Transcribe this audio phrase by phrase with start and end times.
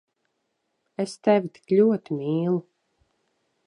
[1.05, 2.61] Es tevi tik ļoti mīlu…